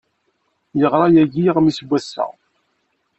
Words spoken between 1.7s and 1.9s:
n